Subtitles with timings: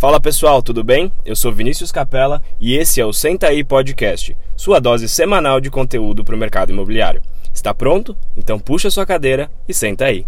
[0.00, 1.12] Fala pessoal, tudo bem?
[1.26, 5.68] Eu sou Vinícius Capella e esse é o Senta aí Podcast, sua dose semanal de
[5.68, 7.20] conteúdo para o mercado imobiliário.
[7.52, 8.16] Está pronto?
[8.34, 10.26] Então puxa sua cadeira e senta aí.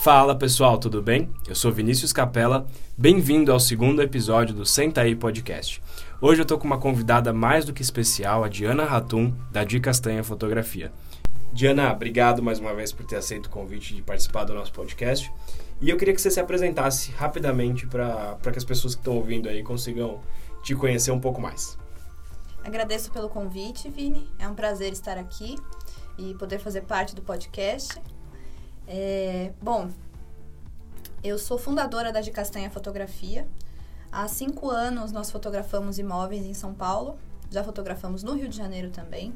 [0.00, 1.28] Fala pessoal, tudo bem?
[1.48, 5.82] Eu sou Vinícius Capella, bem-vindo ao segundo episódio do Senta aí Podcast.
[6.20, 9.80] Hoje eu tô com uma convidada mais do que especial, a Diana Ratum, da Di
[9.80, 10.92] Castanha Fotografia.
[11.52, 15.32] Diana, obrigado mais uma vez por ter aceito o convite de participar do nosso podcast.
[15.80, 19.48] E eu queria que você se apresentasse rapidamente para que as pessoas que estão ouvindo
[19.48, 20.20] aí consigam
[20.62, 21.76] te conhecer um pouco mais.
[22.62, 24.28] Agradeço pelo convite, Vini.
[24.38, 25.56] É um prazer estar aqui
[26.16, 28.00] e poder fazer parte do podcast.
[28.86, 29.90] É, bom,
[31.24, 33.48] eu sou fundadora da De Castanha Fotografia.
[34.12, 37.18] Há cinco anos nós fotografamos imóveis em São Paulo.
[37.50, 39.34] Já fotografamos no Rio de Janeiro também.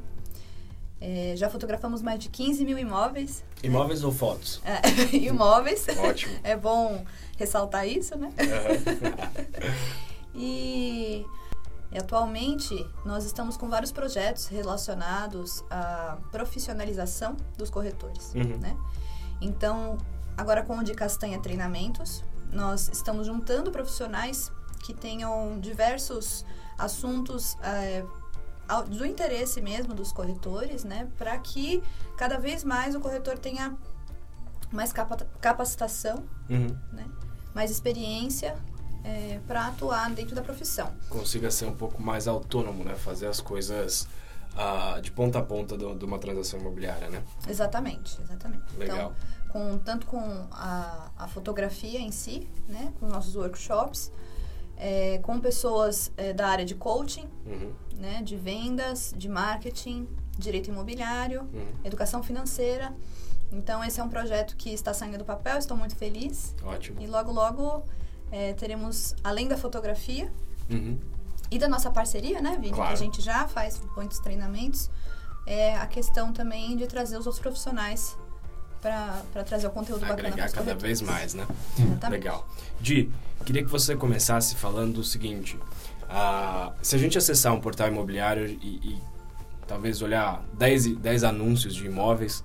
[0.99, 3.43] É, já fotografamos mais de 15 mil imóveis.
[3.61, 3.69] Né?
[3.69, 4.05] Imóveis né?
[4.07, 4.61] ou fotos?
[4.63, 4.81] É,
[5.15, 5.85] imóveis.
[5.97, 6.33] Ótimo.
[6.43, 7.03] É bom
[7.37, 8.31] ressaltar isso, né?
[8.39, 9.75] Uhum.
[10.35, 11.25] e
[11.97, 12.73] atualmente
[13.05, 18.57] nós estamos com vários projetos relacionados à profissionalização dos corretores, uhum.
[18.57, 18.77] né?
[19.41, 19.97] Então,
[20.37, 24.51] agora com o de Castanha Treinamentos, nós estamos juntando profissionais
[24.85, 26.45] que tenham diversos
[26.77, 28.03] assuntos é,
[28.89, 31.07] do interesse mesmo dos corretores, né?
[31.17, 31.83] Para que
[32.17, 33.77] cada vez mais o corretor tenha
[34.71, 36.75] mais capa capacitação, uhum.
[36.91, 37.05] né?
[37.53, 38.55] mais experiência
[39.03, 40.91] é, para atuar dentro da profissão.
[41.09, 42.95] Consiga ser um pouco mais autônomo, né?
[42.95, 44.07] Fazer as coisas
[44.55, 47.23] uh, de ponta a ponta de uma transação imobiliária, né?
[47.47, 48.75] Exatamente, exatamente.
[48.77, 48.97] Legal.
[48.97, 49.15] Então,
[49.49, 50.19] com, tanto com
[50.51, 52.91] a, a fotografia em si, né?
[52.99, 54.11] Com nossos workshops,
[54.77, 57.73] é, com pessoas é, da área de coaching, uhum.
[57.97, 61.67] né, de vendas, de marketing, direito imobiliário, uhum.
[61.83, 62.93] educação financeira.
[63.51, 66.55] Então, esse é um projeto que está saindo do papel, estou muito feliz.
[66.63, 67.01] Ótimo.
[67.01, 67.83] E logo, logo
[68.31, 70.31] é, teremos, além da fotografia
[70.69, 70.99] uhum.
[71.49, 72.73] e da nossa parceria, né, Vini?
[72.73, 72.89] Claro.
[72.89, 74.89] Que a gente já faz muitos treinamentos,
[75.45, 78.17] é a questão também de trazer os outros profissionais
[78.85, 81.47] para trazer o conteúdo Agregar bacana cada vez mais, né?
[81.79, 82.11] Exatamente.
[82.11, 82.47] Legal.
[82.79, 83.09] Di,
[83.43, 85.57] queria que você começasse falando o seguinte.
[86.03, 88.53] Uh, se a gente acessar um portal imobiliário e,
[88.91, 89.01] e
[89.67, 92.43] talvez olhar 10, 10 anúncios de imóveis,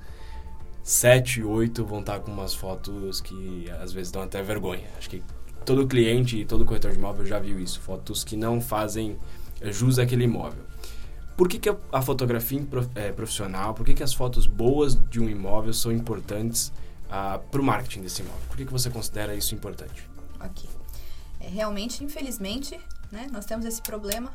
[0.83, 4.89] 7, 8 vão estar com umas fotos que às vezes dão até vergonha.
[4.97, 5.23] Acho que
[5.67, 7.79] todo cliente e todo corretor de imóvel já viu isso.
[7.81, 9.19] Fotos que não fazem
[9.65, 10.65] jus àquele imóvel.
[11.41, 12.63] Por que, que a fotografia
[12.95, 16.73] é, profissional, por que, que as fotos boas de um imóvel são importantes uh,
[17.11, 18.43] ah, para o marketing desse imóvel?
[18.47, 20.07] Por que, que você considera isso importante?
[20.39, 20.69] Ok.
[21.41, 22.79] É, realmente, infelizmente,
[23.11, 24.31] né, nós temos esse problema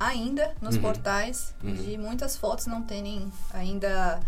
[0.00, 0.80] ainda nos uhum.
[0.80, 1.74] portais uhum.
[1.74, 4.18] de muitas fotos não terem ainda...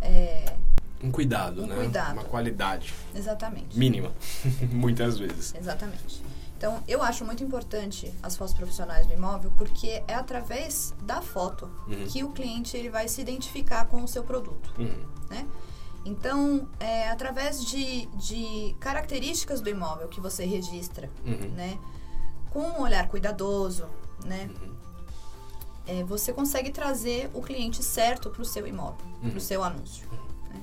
[0.00, 0.56] É,
[1.00, 1.76] um cuidado, um né?
[1.76, 2.14] Cuidado.
[2.14, 2.92] Uma qualidade.
[3.14, 3.78] Exatamente.
[3.78, 4.10] Mínima,
[4.72, 5.54] muitas vezes.
[5.54, 6.24] Exatamente.
[6.62, 11.68] Então, eu acho muito importante as fotos profissionais do imóvel porque é através da foto
[11.88, 12.06] uhum.
[12.06, 15.04] que o cliente ele vai se identificar com o seu produto, uhum.
[15.28, 15.44] né?
[16.04, 21.50] Então, é através de, de características do imóvel que você registra, uhum.
[21.50, 21.76] né?
[22.52, 23.88] Com um olhar cuidadoso,
[24.24, 24.48] né?
[24.62, 24.72] Uhum.
[25.84, 29.40] É, você consegue trazer o cliente certo para o seu imóvel, para o uhum.
[29.40, 30.08] seu anúncio.
[30.48, 30.62] Né?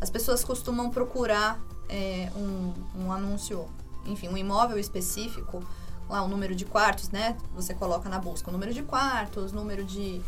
[0.00, 3.68] As pessoas costumam procurar é, um, um anúncio
[4.06, 5.62] enfim, um imóvel específico,
[6.08, 7.36] lá o número de quartos, né?
[7.54, 10.20] Você coloca na busca o número de quartos, número de,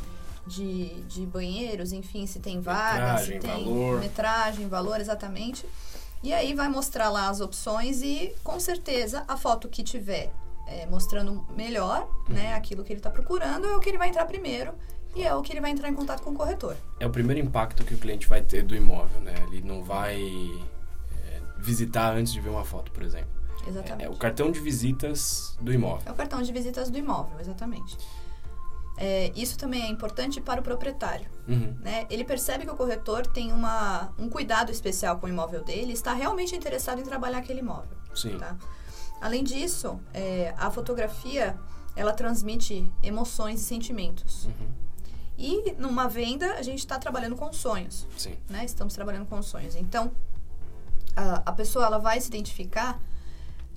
[0.47, 4.01] de, de banheiros, enfim, se tem vaga, se tem valor.
[4.01, 5.67] metragem, valor, exatamente.
[6.23, 10.33] E aí vai mostrar lá as opções e, com certeza, a foto que tiver
[10.67, 12.35] é, mostrando melhor, uhum.
[12.35, 14.73] né, aquilo que ele está procurando, é o que ele vai entrar primeiro
[15.15, 16.77] e é o que ele vai entrar em contato com o corretor.
[16.99, 19.35] É o primeiro impacto que o cliente vai ter do imóvel, né?
[19.49, 23.44] Ele não vai é, visitar antes de ver uma foto, por exemplo.
[23.67, 24.03] Exatamente.
[24.03, 26.03] É, é, o cartão de visitas do imóvel.
[26.07, 27.97] É o cartão de visitas do imóvel, exatamente.
[28.97, 31.27] É, isso também é importante para o proprietário.
[31.49, 31.77] Uhum.
[31.81, 32.07] Né?
[32.09, 36.13] Ele percebe que o corretor tem uma, um cuidado especial com o imóvel dele está
[36.13, 37.97] realmente interessado em trabalhar aquele imóvel.
[38.15, 38.39] Sim.
[38.39, 38.57] Tá?
[39.21, 41.59] Além disso, é, a fotografia
[41.97, 44.45] ela transmite emoções e sentimentos.
[44.47, 44.85] Uhum.
[45.37, 48.07] E numa venda, a gente está trabalhando com sonhos.
[48.17, 48.37] Sim.
[48.49, 48.65] Né?
[48.65, 49.75] Estamos trabalhando com sonhos.
[49.75, 50.13] Então,
[51.17, 53.01] a, a pessoa ela vai se identificar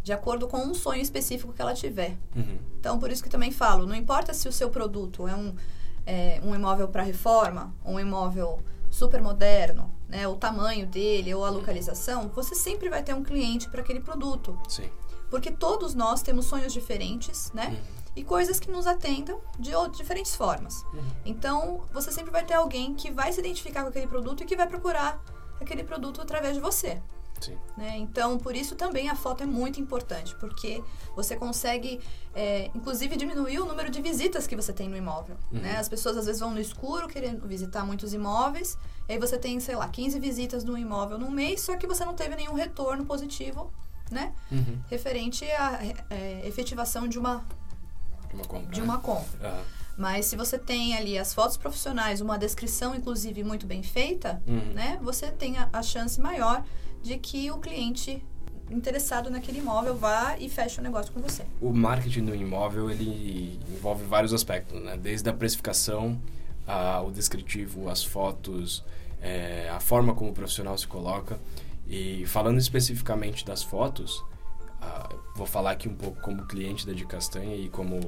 [0.08, 2.18] de acordo com um sonho específico que ela tiver.
[2.34, 2.60] Uhum.
[2.80, 5.54] Então, por isso que também falo, não importa se o seu produto é um,
[6.06, 11.50] é, um imóvel para reforma, um imóvel super moderno, né, o tamanho dele ou a
[11.50, 14.58] localização, você sempre vai ter um cliente para aquele produto.
[14.70, 14.90] Sim.
[15.30, 17.68] Porque todos nós temos sonhos diferentes, né?
[17.68, 17.98] Uhum.
[18.16, 20.84] E coisas que nos atendam de diferentes formas.
[20.94, 21.04] Uhum.
[21.26, 24.56] Então, você sempre vai ter alguém que vai se identificar com aquele produto e que
[24.56, 25.22] vai procurar
[25.60, 27.02] aquele produto através de você.
[27.78, 27.98] Né?
[27.98, 30.82] Então, por isso também a foto é muito importante, porque
[31.16, 32.00] você consegue,
[32.34, 35.38] é, inclusive, diminuir o número de visitas que você tem no imóvel.
[35.52, 35.60] Uhum.
[35.60, 35.78] Né?
[35.78, 39.60] As pessoas às vezes vão no escuro querendo visitar muitos imóveis, e aí você tem,
[39.60, 43.06] sei lá, 15 visitas no imóvel num mês, só que você não teve nenhum retorno
[43.06, 43.72] positivo,
[44.12, 44.34] né?
[44.52, 44.80] Uhum.
[44.90, 45.80] Referente à
[46.10, 47.46] é, efetivação de uma,
[48.34, 48.72] uma compra.
[48.72, 48.86] de né?
[48.86, 49.48] uma compra.
[49.48, 49.64] Aham.
[49.98, 54.74] Mas se você tem ali as fotos profissionais, uma descrição, inclusive, muito bem feita, Uhum.
[54.74, 55.00] né?
[55.02, 56.64] Você tem a, a chance maior
[57.08, 58.24] de que o cliente
[58.70, 61.46] interessado naquele imóvel vá e feche o negócio com você.
[61.62, 64.98] O marketing do imóvel, ele envolve vários aspectos, né?
[64.98, 66.20] Desde a precificação,
[66.68, 68.84] a, o descritivo, as fotos,
[69.22, 71.40] é, a forma como o profissional se coloca.
[71.88, 74.22] E falando especificamente das fotos,
[75.38, 78.00] vou falar aqui um pouco como cliente da De Castanha e como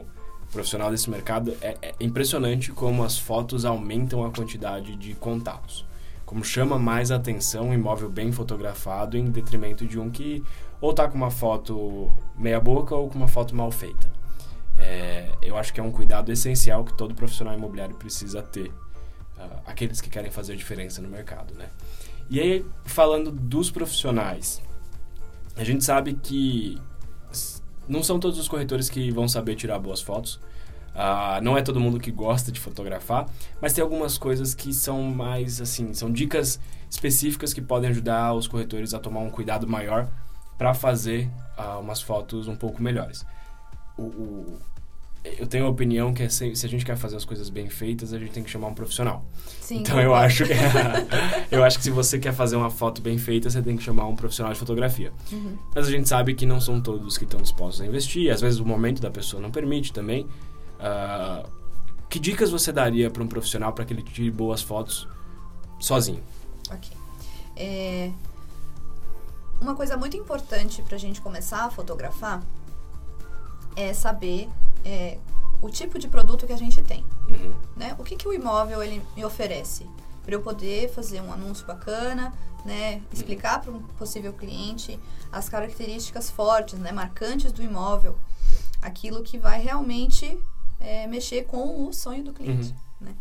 [0.51, 1.55] profissional desse mercado.
[1.61, 5.85] É, é impressionante como as fotos aumentam a quantidade de contatos.
[6.29, 10.43] Como chama mais a atenção um imóvel bem fotografado em detrimento de um que
[10.79, 14.07] ou tá com uma foto meia boca ou com uma foto mal feita.
[14.77, 18.71] É, eu acho que é um cuidado essencial que todo profissional imobiliário precisa ter.
[19.39, 21.67] ah, aqueles que querem fazer diferença no mercado, né?
[22.29, 24.61] E aí, falando dos profissionais,
[25.55, 26.79] a gente sabe que
[27.87, 30.39] não são todos os corretores que vão saber tirar boas fotos.
[31.01, 33.25] Ah, não é todo mundo que gosta de fotografar,
[33.61, 36.59] mas tem algumas coisas que são mais assim, são dicas
[36.89, 40.09] específicas que podem ajudar os corretores a tomar um cuidado maior
[40.57, 43.25] para fazer ah, umas fotos um pouco melhores.
[43.97, 44.59] O, o-
[45.37, 47.69] eu tenho a opinião que é se, se a gente quer fazer as coisas bem
[47.69, 49.23] feitas, a gente tem que chamar um profissional.
[49.61, 50.53] Sim, Então eu acho que
[51.51, 54.05] eu acho que se você quer fazer uma foto bem feita, você tem que chamar
[54.07, 55.11] um profissional de fotografia.
[55.31, 55.57] Uhum.
[55.75, 58.31] Mas a gente sabe que não são todos que estão dispostos a investir.
[58.31, 60.25] Às vezes o momento da pessoa não permite também.
[60.79, 61.45] Ah,
[62.09, 65.07] que dicas você daria para um profissional para que ele tire boas fotos
[65.79, 66.23] sozinho?
[66.71, 66.89] Ok.
[67.55, 68.11] É,
[69.61, 72.41] Uma coisa muito importante para a gente começar a fotografar
[73.75, 74.49] é saber
[74.85, 75.17] é,
[75.61, 77.03] o tipo de produto que a gente tem.
[77.27, 77.53] Uhum.
[77.75, 77.95] né?
[77.99, 79.85] O que, que o imóvel ele me oferece
[80.25, 82.33] para eu poder fazer um anúncio bacana,
[82.65, 83.01] né?
[83.11, 84.99] Explicar para um possível cliente
[85.31, 86.91] as características fortes, né?
[86.91, 88.17] Marcantes do imóvel,
[88.81, 90.37] aquilo que vai realmente
[90.79, 93.15] é, mexer com o sonho do cliente, né?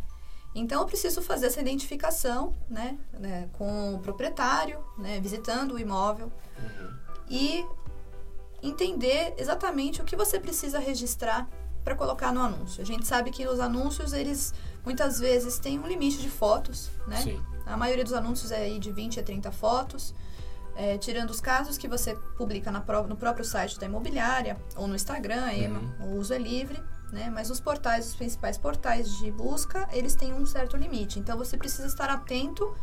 [0.55, 2.99] Então eu preciso fazer essa identificação, né?
[3.13, 5.21] né, Com o proprietário, né?
[5.21, 6.33] Visitando o imóvel
[7.29, 7.65] e
[8.63, 11.49] entender exatamente o que você precisa registrar
[11.85, 12.83] para colocar no anúncio.
[12.83, 14.53] A gente sabe que os anúncios, eles
[14.85, 17.17] muitas vezes têm um limite de fotos, né?
[17.19, 17.41] Sim.
[17.65, 20.15] A maioria dos anúncios é aí de 20 a 30 fotos,
[20.75, 24.95] é, tirando os casos que você publica na no próprio site da imobiliária ou no
[24.95, 25.47] Instagram,
[26.01, 26.15] Uhum.
[26.15, 26.83] o uso é livre,
[27.13, 27.31] né?
[27.33, 31.19] Mas os portais, os principais portais de busca, eles têm um certo limite.
[31.19, 32.75] Então você precisa estar atento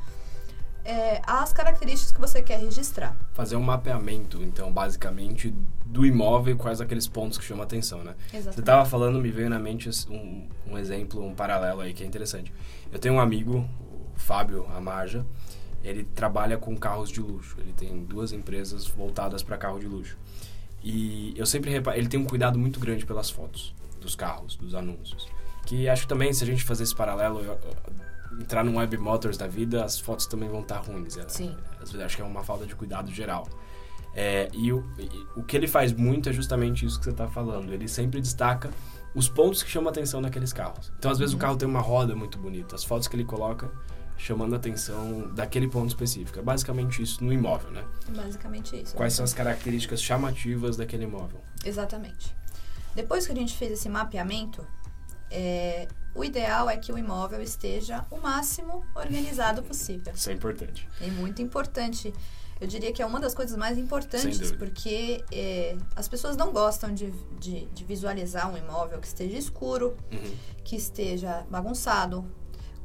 [0.86, 3.18] é, às características que você quer registrar.
[3.34, 5.54] Fazer um mapeamento, então, basicamente,
[5.86, 8.16] do imóvel e quais aqueles pontos que chamam a atenção, né?
[8.30, 8.60] Você Exatamente.
[8.60, 12.54] estava falando, me veio na mente um, um exemplo, um paralelo aí que é interessante.
[12.92, 13.68] Eu tenho um amigo,
[14.16, 15.26] o Fábio Amarja,
[15.84, 17.58] ele trabalha com carros de luxo.
[17.60, 20.18] Ele tem duas empresas voltadas para carro de luxo.
[20.84, 23.74] E eu sempre reparo, ele tem um cuidado muito grande pelas fotos
[24.06, 25.28] dos carros, dos anúncios.
[25.66, 28.98] Que acho que também, se a gente fazer esse paralelo, eu- eu- entrar num Web
[28.98, 31.18] Motors da vida, as fotos também vão estar ruins.
[31.18, 31.56] É- Sim.
[31.82, 33.48] Às vezes acho que é uma falta de cuidado geral.
[34.14, 35.10] É, e, o, e
[35.40, 37.74] o que ele faz muito é justamente isso que você está falando.
[37.74, 38.70] Ele sempre destaca
[39.14, 40.92] os pontos que chamam a atenção naqueles carros.
[40.98, 42.76] Então, às vezes, o carro tem uma roda muito bonita.
[42.76, 43.70] As fotos que ele coloca
[44.18, 46.40] chamando a atenção daquele ponto específico.
[46.40, 47.84] É basicamente isso no imóvel, né?
[48.16, 48.96] Basicamente isso.
[48.96, 51.42] Quais são as características chamativas daquele imóvel?
[51.66, 52.34] Exatamente.
[52.96, 54.66] Depois que a gente fez esse mapeamento,
[55.30, 60.14] é, o ideal é que o imóvel esteja o máximo organizado possível.
[60.14, 60.88] Isso é importante.
[61.02, 62.14] É muito importante.
[62.62, 66.94] Eu diria que é uma das coisas mais importantes, porque é, as pessoas não gostam
[66.94, 70.36] de, de, de visualizar um imóvel que esteja escuro, Uhum.
[70.64, 72.26] que esteja bagunçado,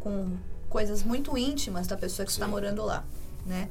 [0.01, 0.37] com
[0.69, 3.05] coisas muito íntimas da pessoa que está morando lá,
[3.47, 3.69] né?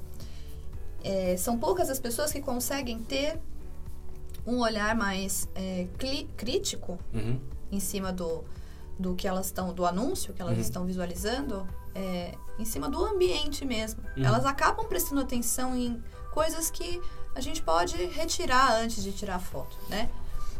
[1.03, 3.39] É, são poucas as pessoas que conseguem ter
[4.46, 5.88] um olhar mais é,
[6.38, 7.39] crítico Uhum.
[7.72, 8.43] em cima do,
[8.98, 10.62] do que elas estão, do anúncio que elas Uhum.
[10.62, 14.01] estão visualizando, é, em cima do ambiente mesmo.
[14.17, 14.25] Uhum.
[14.25, 17.01] Elas acabam prestando atenção em coisas que
[17.36, 20.10] a gente pode retirar antes de tirar a foto, né?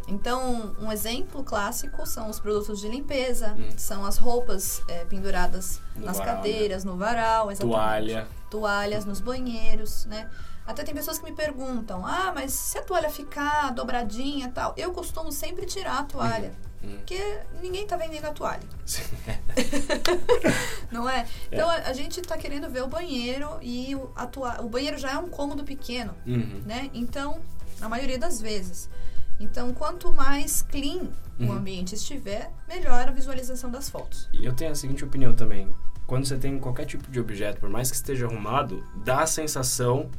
[0.08, 3.70] Então, um exemplo clássico são os produtos de limpeza, Uhum.
[3.78, 6.38] são as roupas é, penduradas No nas varal, né?
[6.42, 7.76] cadeiras, no varal, exatamente.
[7.76, 8.28] Toalha.
[8.50, 10.28] toalhas nos banheiros, né?
[10.70, 14.72] Até tem pessoas que me perguntam, ah, mas se a toalha ficar dobradinha e tal,
[14.78, 16.54] eu costumo sempre tirar a toalha.
[16.84, 16.98] Uhum.
[16.98, 18.62] Porque ninguém tá vendendo a toalha.
[20.92, 21.26] não é?
[21.52, 21.88] Então é.
[21.88, 25.14] A, a, gente tá querendo ver o banheiro e o, a toalha, o banheiro já
[25.14, 26.62] é um cômodo pequeno, uhum.
[26.64, 26.92] né?
[26.94, 27.42] Então,
[27.80, 28.92] na maioria das vezes.
[29.40, 31.08] Então, quanto mais clean
[31.40, 31.50] uhum.
[31.50, 34.30] o ambiente estiver, melhor a visualização das fotos.
[34.32, 35.68] E eu tenho a seguinte opinião também.
[36.06, 40.12] Quando você tem qualquer tipo de objeto, por mais que esteja arrumado, dá a sensação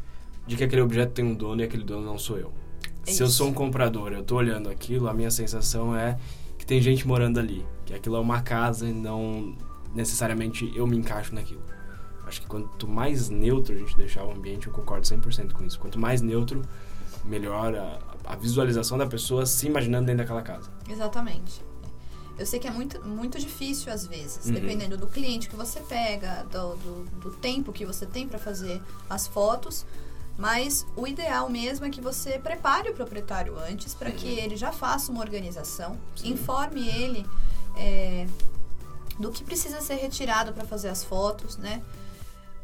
[0.47, 2.53] de que aquele objeto tem um dono e aquele dono não sou eu.
[3.07, 6.19] É Se eu sou um comprador, eu tô olhando aquilo, a minha sensação é
[6.59, 9.57] que tem gente morando ali, que aquilo é uma casa e não
[9.95, 11.63] necessariamente eu me encaixo naquilo.
[12.27, 15.79] Acho que quanto mais neutro a gente deixar o ambiente, eu concordo 100% com isso.
[15.81, 16.63] Quanto mais neutro,
[17.25, 20.71] melhor a, a visualização da pessoa se imaginando dentro daquela casa.
[20.89, 21.65] Exatamente.
[22.39, 24.53] Eu sei que é muito, muito difícil às vezes, uhum.
[24.53, 28.81] dependendo do cliente que você pega, do, do, do tempo que você tem para fazer
[29.09, 29.85] as fotos.
[30.41, 34.39] Mas o ideal mesmo é que você prepare o proprietário antes para que uhum.
[34.39, 36.31] ele já faça uma organização, Sim.
[36.31, 37.27] informe ele
[37.77, 38.27] é,
[39.19, 41.83] do que precisa ser retirado para fazer as fotos, né?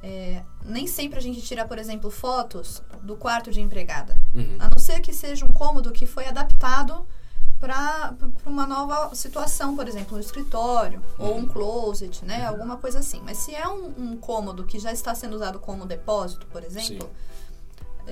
[0.02, 4.18] É, nem sempre a gente tira, por exemplo, fotos do quarto de empregada.
[4.35, 4.56] Uhum.
[4.59, 7.06] A não ser que seja um cômodo que foi adaptado
[7.61, 8.14] para
[8.47, 11.26] uma nova situação, por exemplo, um escritório uhum.
[11.26, 12.40] ou um closet, né?
[12.40, 12.49] Uhum.
[12.49, 13.21] Alguma coisa assim.
[13.23, 17.06] Mas se é um, um, cômodo que já está sendo usado como depósito, por exemplo,
[17.06, 17.26] Sim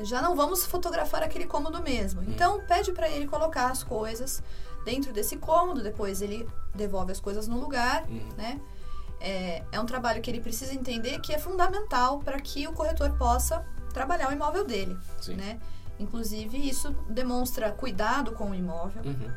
[0.02, 2.20] já não vamos fotografar aquele cômodo mesmo.
[2.20, 2.26] Hum.
[2.28, 4.42] Então, pede para ele colocar as coisas
[4.84, 8.20] dentro desse cômodo, depois ele devolve as coisas no lugar, hum.
[8.36, 8.60] né?
[9.20, 13.10] É, é um trabalho que ele precisa entender que é fundamental para que o corretor
[13.12, 15.36] possa trabalhar o imóvel dele, Sim.
[15.36, 15.58] né?
[15.98, 19.02] Inclusive, isso demonstra cuidado com o imóvel.
[19.04, 19.32] Uhum.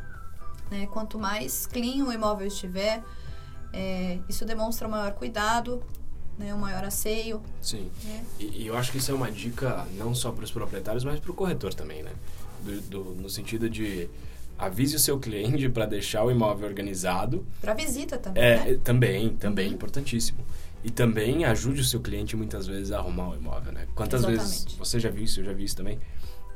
[0.72, 0.88] Né?
[0.88, 3.04] Quanto mais clean o imóvel estiver,
[3.72, 5.84] é, isso demonstra maior cuidado
[6.38, 7.42] né, um maior asseio.
[7.62, 7.90] Sim.
[8.04, 8.24] Né?
[8.40, 11.20] E, e, eu acho que isso é uma dica não só para os proprietários, mas
[11.20, 12.12] para o corretor também, né?
[12.64, 14.10] Do, do, no sentido de
[14.58, 17.46] avise o seu cliente para deixar o imóvel organizado.
[17.62, 18.44] Para visita também.
[18.44, 18.80] É, né?
[18.84, 19.74] também, também, uhum.
[19.74, 20.40] importantíssimo.
[20.84, 23.88] E também ajude o seu cliente muitas vezes a arrumar o imóvel, né?
[23.94, 24.42] Quantas Exatamente.
[24.42, 26.00] vezes você já viu isso, eu já vi isso também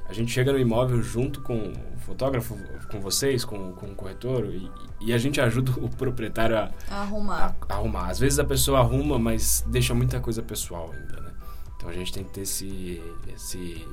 [0.08, 2.58] a gente chega no imóvel junto com o fotógrafo,
[2.92, 7.02] com vocês, com, com o corretor, e, e a gente ajuda o proprietário a, a
[7.02, 7.56] arrumar.
[7.70, 8.10] A, a, arrumar.
[8.10, 11.32] Às vezes a pessoa arruma, mas deixa muita coisa pessoal ainda, né?
[11.76, 13.02] Então a gente tem que ter esse,
[13.34, 13.88] esse,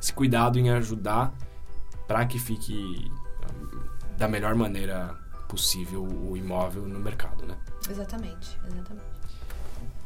[0.00, 1.32] esse cuidado em ajudar
[2.06, 3.10] para que fique
[4.16, 5.16] da melhor maneira
[5.48, 7.56] possível o imóvel no mercado, né?
[7.88, 9.06] Exatamente, exatamente.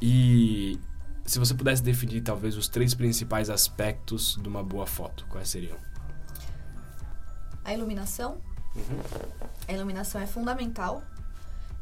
[0.01, 0.79] E
[1.25, 5.77] se você pudesse definir talvez os três principais aspectos de uma boa foto, quais seriam?
[7.65, 8.39] A iluminação.
[8.75, 8.99] Uhum.
[9.69, 11.03] A iluminação é fundamental.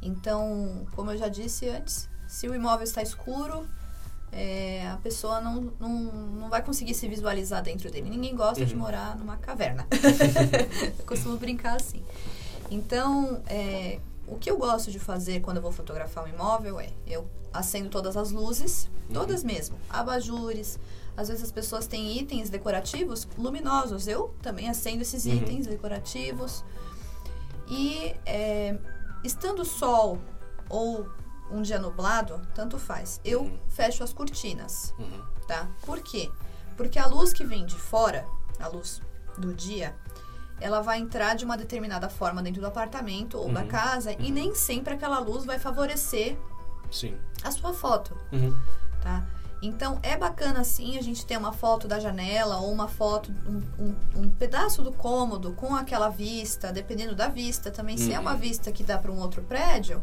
[0.02, 3.66] Então, como eu já disse antes, se o imóvel está escuro,
[4.32, 8.08] é, a pessoa não, não, não vai conseguir se visualizar dentro dele.
[8.10, 8.66] Ninguém gosta uhum.
[8.66, 9.86] de morar numa caverna.
[10.98, 12.04] eu costumo brincar assim.
[12.70, 13.98] Então, é,
[14.30, 17.88] o que eu gosto de fazer quando eu vou fotografar um imóvel é eu acendo
[17.88, 19.14] todas as luzes, uhum.
[19.14, 20.78] todas mesmo, abajures.
[21.16, 24.06] Às vezes as pessoas têm itens decorativos luminosos.
[24.06, 25.34] Eu também acendo esses uhum.
[25.34, 26.64] itens decorativos.
[27.68, 28.78] E é,
[29.24, 30.18] estando sol
[30.68, 31.08] ou
[31.50, 33.20] um dia nublado, tanto faz.
[33.24, 33.58] Eu uhum.
[33.68, 35.22] fecho as cortinas, uhum.
[35.48, 35.68] tá?
[35.84, 36.30] Por quê?
[36.76, 38.26] Porque a luz que vem de fora,
[38.60, 39.02] a luz
[39.36, 39.94] do dia,
[40.60, 43.68] ela vai entrar de uma determinada forma dentro do apartamento ou da uhum.
[43.68, 44.30] casa e uhum.
[44.30, 46.36] nem sempre aquela luz vai favorecer
[46.90, 47.16] Sim.
[47.42, 48.54] a sua foto, uhum.
[49.02, 49.26] tá?
[49.62, 53.62] Então, é bacana, sim, a gente ter uma foto da janela ou uma foto, um,
[53.78, 57.98] um, um pedaço do cômodo com aquela vista, dependendo da vista também.
[57.98, 58.38] Se é uma uhum.
[58.38, 60.02] vista que dá para um outro prédio,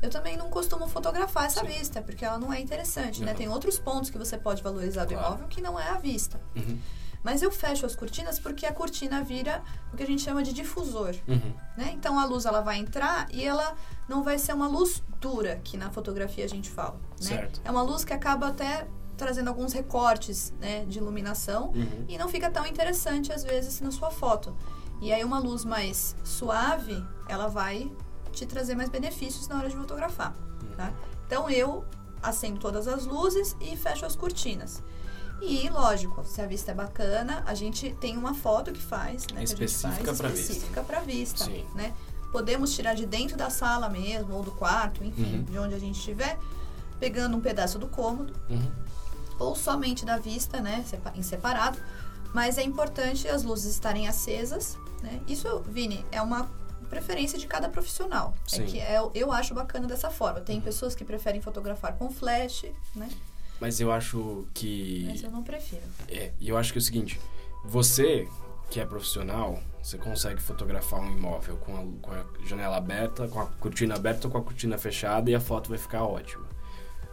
[0.00, 1.66] eu também não costumo fotografar essa sim.
[1.66, 3.34] vista, porque ela não é interessante, né?
[3.34, 5.26] Tem outros pontos que você pode valorizar do claro.
[5.28, 6.40] imóvel que não é a vista.
[6.54, 6.78] Uhum.
[7.22, 9.62] Mas eu fecho as cortinas porque a cortina vira
[9.92, 11.14] o que a gente chama de difusor.
[11.28, 11.54] Uhum.
[11.76, 11.92] Né?
[11.94, 13.76] Então a luz ela vai entrar e ela
[14.08, 17.00] não vai ser uma luz dura, que na fotografia a gente fala.
[17.22, 17.48] Né?
[17.64, 18.86] É uma luz que acaba até
[19.16, 22.04] trazendo alguns recortes né, de iluminação uhum.
[22.08, 24.56] e não fica tão interessante às vezes na sua foto.
[25.00, 27.90] E aí uma luz mais suave, ela vai
[28.32, 30.34] te trazer mais benefícios na hora de fotografar.
[30.62, 30.76] Uhum.
[30.76, 30.92] Tá?
[31.26, 31.84] Então eu
[32.22, 34.82] acendo todas as luzes e fecho as cortinas.
[35.42, 39.42] E, lógico, se a vista é bacana, a gente tem uma foto que faz, né?
[39.42, 40.52] Específica para vista.
[40.52, 41.66] Específica para vista, Sim.
[41.74, 41.92] né?
[42.30, 45.42] Podemos tirar de dentro da sala mesmo, ou do quarto, enfim, uhum.
[45.42, 46.38] de onde a gente estiver,
[47.00, 48.72] pegando um pedaço do cômodo, uhum.
[49.38, 50.84] ou somente da vista, né?
[51.14, 51.78] Em separado.
[52.32, 55.20] Mas é importante as luzes estarem acesas, né?
[55.26, 56.48] Isso, Vini, é uma
[56.88, 58.34] preferência de cada profissional.
[58.46, 58.62] É Sim.
[58.62, 60.40] É que é, eu acho bacana dessa forma.
[60.40, 60.62] Tem uhum.
[60.62, 63.08] pessoas que preferem fotografar com flash, né?
[63.62, 65.04] Mas eu acho que.
[65.06, 65.82] Mas eu não prefiro.
[66.08, 67.20] É, e eu acho que é o seguinte:
[67.64, 68.26] você
[68.68, 73.38] que é profissional, você consegue fotografar um imóvel com a, com a janela aberta, com
[73.38, 76.44] a cortina aberta ou com a cortina fechada e a foto vai ficar ótima.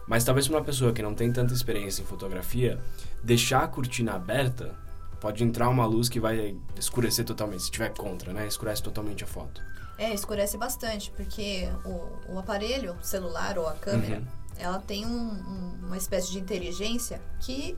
[0.08, 2.82] Mas talvez para uma pessoa que não tem tanta experiência em fotografia,
[3.22, 4.74] deixar a cortina aberta
[5.20, 8.44] pode entrar uma luz que vai escurecer totalmente, se tiver contra, né?
[8.48, 9.62] Escurece totalmente a foto.
[9.96, 14.39] É, escurece bastante, porque o, o aparelho, o celular ou a câmera, Uhum.
[14.60, 17.76] Ela tem um- um- uma espécie de inteligência que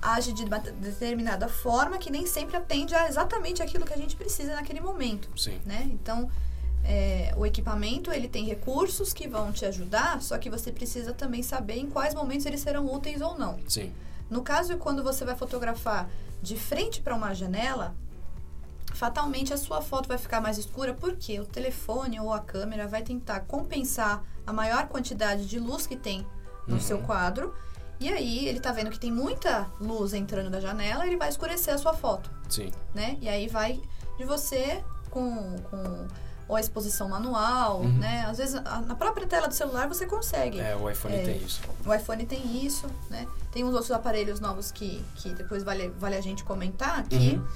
[0.00, 0.44] age de
[0.80, 5.28] determinada forma que nem sempre atende a exatamente aquilo que a gente precisa naquele momento,
[5.40, 5.60] Sim.
[5.64, 5.88] né?
[5.92, 6.28] Então,
[6.84, 11.42] é, o equipamento, ele tem recursos que vão te ajudar, só que você precisa também
[11.42, 13.60] saber em quais momentos eles serão úteis ou não.
[13.68, 13.92] Sim.
[14.28, 16.08] No caso, quando você vai fotografar
[16.42, 17.94] de frente para uma janela,
[18.92, 23.02] fatalmente a sua foto vai ficar mais escura porque o telefone ou a câmera vai
[23.02, 26.26] tentar compensar a maior quantidade de luz que tem
[26.66, 26.80] no Uhum.
[26.80, 27.54] seu quadro.
[28.00, 31.72] E aí ele tá vendo que tem muita luz entrando da janela, ele vai escurecer
[31.72, 32.72] a sua foto, Sim.
[32.94, 33.16] né?
[33.20, 33.80] E aí vai
[34.18, 36.06] de você com, com
[36.48, 37.98] ou a exposição manual, Uhum.
[37.98, 38.26] né?
[38.28, 40.58] Às vezes a- na própria tela do celular você consegue.
[40.60, 41.22] É, o iPhone É.
[41.22, 41.60] tem isso.
[41.86, 43.26] O iPhone tem isso, né?
[43.52, 47.46] Tem uns outros aparelhos novos que, que depois vale, vale a gente comentar, que Uhum.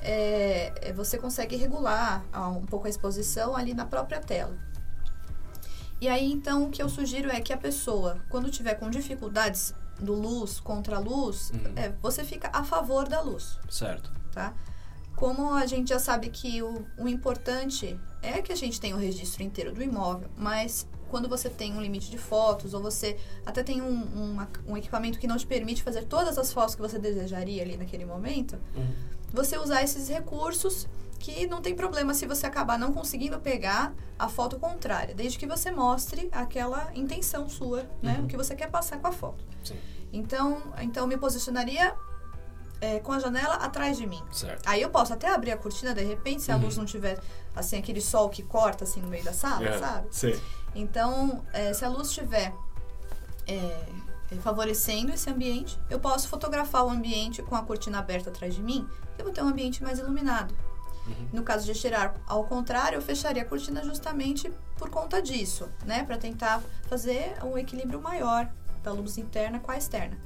[0.00, 2.22] é, é, você consegue regular
[2.56, 4.54] um pouco a exposição ali na própria tela.
[6.00, 9.74] E aí, então, o que eu sugiro é que a pessoa, quando tiver com dificuldades
[10.00, 11.72] do luz contra a luz, Uhum.
[11.74, 14.12] é, você fica a favor da luz, Certo.
[14.32, 14.54] tá?
[15.16, 18.98] Como a gente já sabe que o, o importante é que a gente tenha o
[18.98, 23.64] registro inteiro do imóvel, mas quando você tem um limite de fotos ou você até
[23.64, 26.98] tem um, uma- um equipamento que não te permite fazer todas as fotos que você
[26.98, 28.92] desejaria ali naquele momento, Uhum.
[29.32, 30.86] você usar esses recursos
[31.18, 35.46] que não tem problema se você acabar não conseguindo pegar a foto contrária, desde que
[35.46, 38.16] você mostre aquela intenção sua, né?
[38.18, 38.24] Uhum.
[38.24, 39.44] O que você quer passar com a foto.
[39.64, 39.76] Sim.
[40.12, 41.94] Então, então eu me posicionaria
[42.80, 44.22] é, com a janela atrás de mim.
[44.30, 44.62] Certo.
[44.66, 46.62] Aí eu posso até abrir a cortina de repente, se a Uhum.
[46.62, 47.18] luz não tiver
[47.54, 50.06] assim aquele sol que corta assim no meio da sala, É, sabe?
[50.12, 50.40] Sim.
[50.74, 52.54] Então, é, se a luz estiver
[53.46, 53.54] é,
[54.30, 58.62] é, favorecendo esse ambiente, eu posso fotografar o ambiente com a cortina aberta atrás de
[58.62, 58.86] mim,
[59.18, 60.54] eu vou ter um ambiente mais iluminado.
[61.08, 61.28] Uhum.
[61.32, 66.04] No caso de tirar ao contrário, eu fecharia a cortina justamente por conta disso, né?
[66.04, 68.48] Para tentar fazer um equilíbrio maior
[68.82, 70.16] da luz interna com a externa.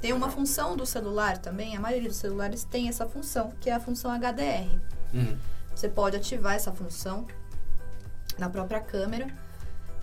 [0.00, 0.38] Tem uma Legal.
[0.38, 4.12] função do celular também, a maioria dos celulares tem essa função, que é a função
[4.12, 4.78] HDR.
[5.12, 5.36] Uhum.
[5.74, 7.26] Você pode ativar essa função
[8.38, 9.26] na própria câmera,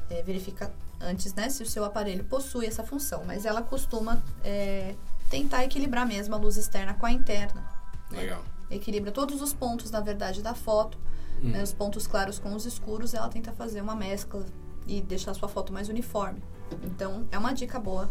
[0.10, 4.96] é, verificar antes, né, se o seu aparelho possui essa função, mas ela costuma é,
[5.30, 7.64] tentar equilibrar mesmo a luz externa com a interna.
[8.12, 8.38] né?
[8.70, 10.98] Equilibra todos os pontos, na verdade, da foto,
[11.42, 11.50] Uhum.
[11.52, 14.46] né, os pontos claros com os escuros, ela tenta fazer uma mescla
[14.88, 16.42] e deixar a sua foto mais uniforme.
[16.84, 18.08] Então, é uma dica boa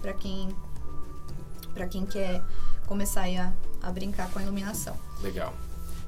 [0.00, 0.48] para quem
[1.74, 2.42] para quem quer
[2.86, 3.52] começar a,
[3.86, 4.96] a brincar com a iluminação.
[5.22, 5.52] Legal.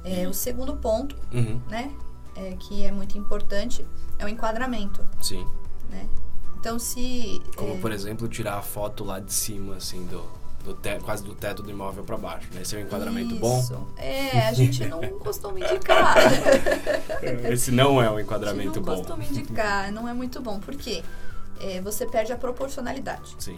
[0.03, 1.61] É, o segundo ponto Uhum.
[1.69, 1.93] né?
[2.35, 3.85] É, que é muito importante,
[4.17, 5.45] é o enquadramento, Sim.
[5.89, 6.07] né?
[6.59, 7.41] Então, se...
[7.55, 10.23] Como, é, por exemplo, tirar a foto lá de cima, assim, do,
[10.63, 12.47] do te- quase do teto do imóvel para baixo.
[12.53, 12.61] né?
[12.61, 13.59] Esse é um enquadramento bom.
[13.59, 13.87] isso.
[13.97, 16.15] É, a gente não costuma indicar.
[17.51, 18.95] Esse não é um a gente enquadramento não bom.
[18.97, 20.59] costuma indicar, não é muito bom.
[20.59, 21.03] Por quê?
[21.59, 23.35] É, você perde a proporcionalidade.
[23.39, 23.57] Sim.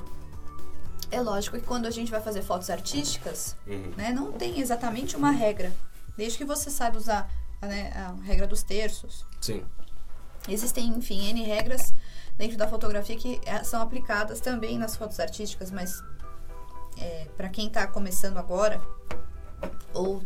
[1.11, 3.91] É lógico que quando a gente vai fazer fotos artísticas, Uhum.
[3.95, 5.71] né, não tem exatamente uma regra.
[6.17, 7.29] Desde que você saiba usar
[7.61, 9.63] né, a regra dos terços, Sim.
[10.47, 11.91] Existem, enfim, N regras
[12.37, 16.03] dentro da fotografia que eh, são aplicadas também nas fotos artísticas, mas
[17.37, 18.81] para quem está começando agora
[19.93, 20.21] ou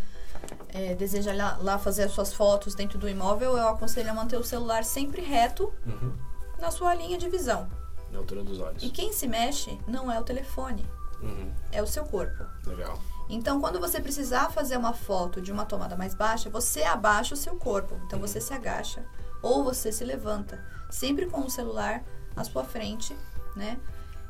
[0.70, 4.38] eh, deseja lá, lá fazer as suas fotos dentro do imóvel, eu aconselho a manter
[4.38, 6.14] o celular sempre reto Uhum.
[6.60, 7.70] na sua linha de visão.
[8.12, 8.82] Na altura dos olhos.
[8.84, 10.86] E quem se mexe não é o telefone,
[11.22, 11.52] Uhum.
[11.72, 12.44] é o seu corpo.
[12.66, 12.98] Legal.
[13.30, 17.38] Então, quando você precisar fazer uma foto de uma tomada mais baixa, você abaixa o
[17.38, 18.00] seu corpo.
[18.08, 19.06] Então, você se agacha
[19.44, 22.04] ou você se levanta, sempre com o celular
[22.36, 23.16] à sua frente,
[23.56, 23.78] né?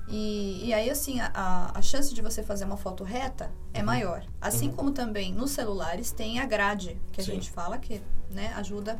[0.10, 4.26] E, e aí, assim, a- a, chance de você fazer uma foto reta é maior.
[4.41, 4.76] Assim Uhum.
[4.76, 7.34] como também nos celulares tem a grade, que a Sim.
[7.34, 8.98] gente fala que né, ajuda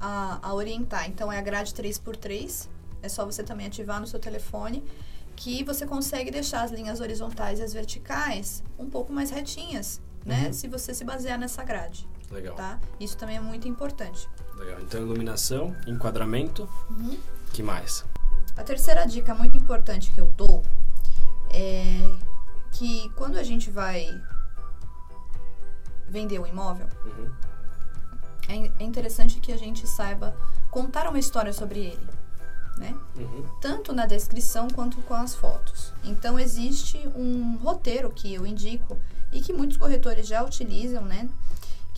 [0.00, 1.08] a, a orientar.
[1.08, 2.68] Então, é a grade 3x3.
[3.02, 4.82] É só você também ativar no seu telefone
[5.34, 10.46] que você consegue deixar as linhas horizontais e as verticais um pouco mais retinhas, né?
[10.46, 10.52] Uhum.
[10.52, 12.54] Se você se basear nessa grade, Legal.
[12.56, 12.80] tá?
[12.98, 14.28] Isso também é muito importante.
[14.56, 14.80] Legal.
[14.82, 16.68] Então, iluminação, enquadramento.
[17.52, 18.04] que mais?
[18.58, 20.62] A terceira dica muito importante que eu dou
[21.50, 22.10] é
[22.72, 24.08] que quando a gente vai
[26.08, 27.30] vender um imóvel, Uhum.
[28.48, 30.34] é é interessante que a gente saiba
[30.70, 32.08] contar uma história sobre ele.
[32.78, 32.94] né?
[33.16, 33.44] Uhum.
[33.60, 35.92] Tanto na descrição quanto com as fotos.
[36.04, 38.96] Então existe um roteiro que eu indico
[39.32, 41.28] e que muitos corretores já utilizam, né?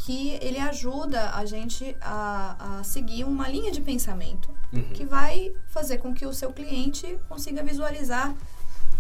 [0.04, 4.82] Que ele ajuda a gente a, a seguir uma linha de pensamento uhum.
[4.92, 8.34] que vai fazer com que o seu cliente consiga visualizar,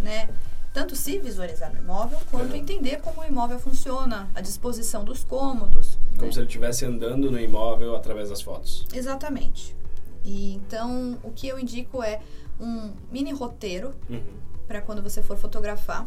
[0.00, 0.28] né?
[0.72, 2.56] Tanto se visualizar no imóvel, quanto uhum.
[2.56, 5.98] entender como o imóvel funciona, a disposição dos cômodos.
[6.12, 6.32] Como né?
[6.32, 8.86] se ele estivesse andando no imóvel através das fotos.
[8.92, 9.74] Exatamente.
[10.24, 12.20] E então, o que eu indico é
[12.60, 14.22] um mini roteiro uhum.
[14.68, 16.06] para quando você for fotografar.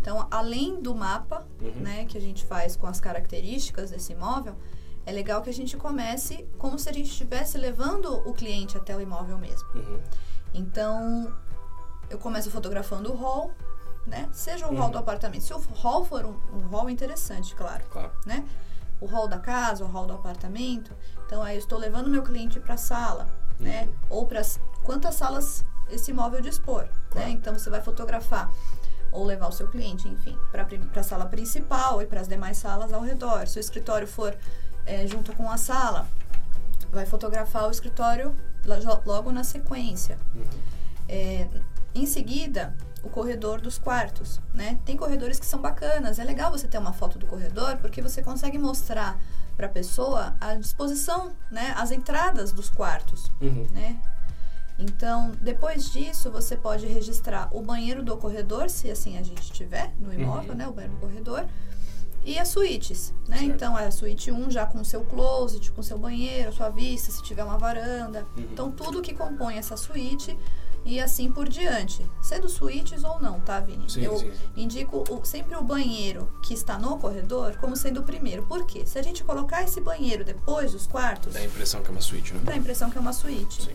[0.00, 1.82] Então, além do mapa, uhum.
[1.82, 4.56] né, que a gente faz com as características desse imóvel,
[5.04, 8.96] é legal que a gente comece como se a gente estivesse levando o cliente até
[8.96, 9.68] o imóvel mesmo.
[9.74, 10.00] Uhum.
[10.54, 11.32] Então,
[12.08, 13.52] eu começo fotografando o hall,
[14.06, 14.28] né?
[14.32, 14.92] Seja o hall uhum.
[14.92, 15.42] do apartamento.
[15.42, 18.44] Se o hall for um, um hall interessante, claro, claro, né?
[19.00, 20.94] O hall da casa, o hall do apartamento.
[21.26, 23.26] Então, aí eu estou levando meu cliente para a sala
[23.60, 23.88] né?
[24.08, 24.40] Ou para
[24.82, 27.30] quantas salas esse imóvel dispor, né?
[27.30, 28.50] Então você vai fotografar
[29.12, 32.92] ou levar o seu cliente, enfim, para a sala principal e para as demais salas
[32.92, 33.46] ao redor.
[33.46, 34.36] Se o escritório for
[34.86, 36.06] é, junto com a sala,
[36.92, 38.34] vai fotografar o escritório
[39.04, 40.18] logo na sequência.
[40.34, 40.44] Uhum.
[41.08, 41.48] É,
[41.94, 44.78] em seguida, o corredor dos quartos, né?
[44.84, 46.18] Tem corredores que são bacanas.
[46.18, 49.18] É legal você ter uma foto do corredor porque você consegue mostrar
[49.56, 53.66] para a pessoa a disposição, né, as entradas dos quartos, uhum.
[53.72, 54.00] né?
[54.80, 59.92] Então, depois disso, você pode registrar o banheiro do corredor, se assim a gente tiver
[59.98, 60.56] no imóvel, uhum.
[60.56, 61.46] né, o banheiro do corredor,
[62.24, 63.38] e as suítes, né?
[63.38, 63.50] Certo.
[63.50, 67.22] Então, é a suíte 1 já com seu closet, com seu banheiro, sua vista, se
[67.22, 68.26] tiver uma varanda.
[68.36, 68.42] Uhum.
[68.52, 70.36] Então, tudo que compõe essa suíte
[70.84, 72.04] e assim por diante.
[72.22, 73.88] Sendo suítes ou não, tá, Vini?
[73.88, 74.32] Sim, eu sim.
[74.56, 78.42] indico o, sempre o banheiro que está no corredor como sendo o primeiro.
[78.44, 78.84] Por quê?
[78.86, 81.34] Se a gente colocar esse banheiro depois dos quartos.
[81.34, 82.40] Dá a impressão que é uma suíte, né?
[82.44, 83.62] Dá a impressão que é uma suíte.
[83.62, 83.74] Sim.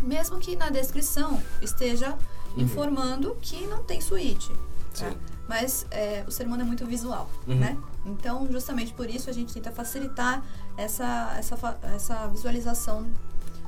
[0.00, 2.16] Mesmo que na descrição esteja
[2.56, 2.62] uhum.
[2.62, 4.52] informando que não tem suíte.
[4.98, 5.12] Tá?
[5.48, 7.54] Mas é, o ser humano é muito visual, uhum.
[7.54, 7.78] né?
[8.04, 10.42] Então, justamente por isso, a gente tenta facilitar
[10.76, 13.06] essa, essa, essa visualização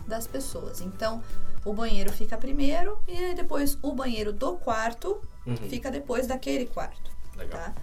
[0.06, 0.80] das pessoas.
[0.80, 1.22] Então,
[1.64, 5.56] o banheiro fica primeiro e depois o banheiro do quarto uhum.
[5.56, 7.10] fica depois daquele quarto.
[7.36, 7.60] Legal.
[7.60, 7.74] Tá?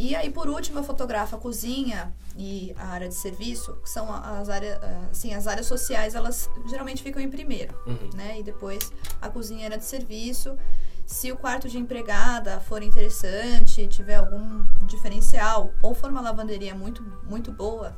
[0.00, 4.08] E aí, por último, eu fotografo a cozinha e a área de serviço, que são
[4.14, 4.78] as áreas,
[5.10, 8.10] assim, as áreas sociais, elas geralmente ficam em primeiro, uhum.
[8.14, 8.38] né?
[8.38, 10.56] E depois a cozinha era de serviço.
[11.04, 17.02] Se o quarto de empregada for interessante, tiver algum diferencial, ou for uma lavanderia muito,
[17.28, 17.96] muito boa,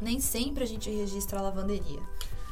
[0.00, 2.00] nem sempre a gente registra a lavanderia.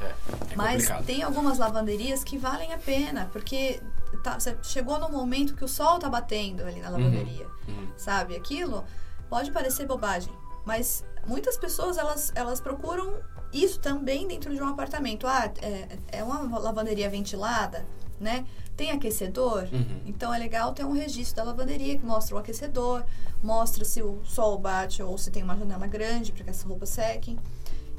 [0.03, 0.15] É, é
[0.55, 3.81] Mas tem algumas lavanderias que valem a pena, porque
[4.27, 7.75] tá, você chegou no momento que o sol tá batendo ali na uhum, lavanderia, uhum,
[7.75, 7.89] uhum.
[7.97, 8.35] sabe?
[8.35, 8.85] Aquilo
[9.31, 10.33] pode parecer bobagem,
[10.65, 13.15] mas muitas pessoas elas, elas procuram
[13.53, 15.29] isso também dentro de um apartamento.
[15.29, 17.87] Ah, é, é uma lavanderia ventilada,
[18.19, 18.45] né?
[18.77, 20.03] Tem aquecedor, uhum.
[20.05, 23.05] então é legal ter um registro da lavanderia que mostra o aquecedor,
[23.43, 26.89] mostra se o sol bate ou se tem uma janela grande para que as roupas
[26.89, 27.39] sequem.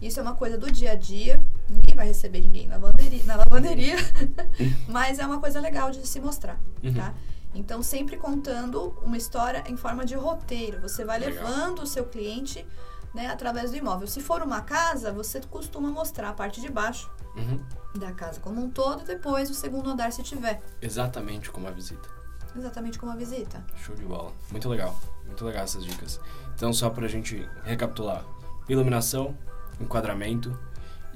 [0.02, 1.42] Isso é uma coisa do dia a dia.
[1.69, 3.97] Ninguém vai receber ninguém na lavanderia, na lavanderia
[4.88, 6.93] mas é uma coisa legal de se mostrar, uhum.
[6.93, 7.13] tá?
[7.53, 10.80] Então, sempre contando uma história em forma de roteiro.
[10.82, 11.43] Você vai legal.
[11.43, 12.65] levando o seu cliente
[13.13, 14.08] né, através do imóvel.
[14.08, 17.60] Se for uma casa, você costuma mostrar a parte de baixo uhum.
[17.99, 20.62] da casa como um todo, depois o segundo andar se tiver.
[20.82, 22.08] Exatamente como a visita.
[22.56, 23.63] Exatamente como a visita.
[23.75, 24.32] Show de bola.
[24.51, 24.99] Muito legal.
[25.25, 26.19] Muito legal essas dicas.
[26.56, 28.23] Então, só pra gente recapitular:
[28.69, 29.38] iluminação,
[29.80, 30.58] enquadramento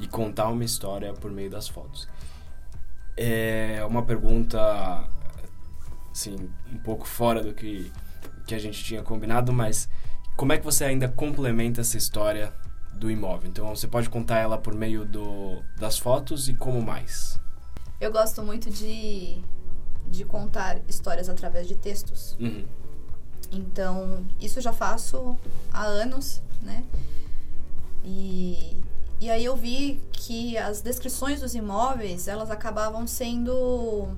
[0.01, 2.07] e contar uma história por meio das fotos.
[3.15, 5.07] É uma pergunta,
[6.11, 7.91] assim, um pouco fora do que,
[8.47, 9.87] que a gente tinha combinado, mas
[10.35, 12.51] como é que você ainda complementa essa história
[12.93, 13.47] do imóvel?
[13.47, 17.39] Então, você pode contar ela por meio do, das fotos e como mais?
[17.99, 19.39] Eu gosto muito de,
[20.07, 22.35] de contar histórias através de textos.
[22.39, 22.65] Uhum.
[23.51, 25.37] Então, isso eu já faço
[25.71, 26.83] há anos, né?
[28.03, 28.81] E,
[29.21, 34.09] e aí eu vi que as descrições dos imóveis, elas acabavam sendo